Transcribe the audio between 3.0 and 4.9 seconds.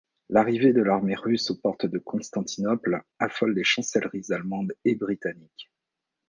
affole les chancelleries allemande